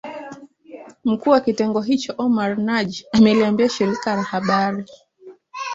[1.05, 4.85] Mkuu wa kitengo hicho Omar Naji ameliambia shirika la habari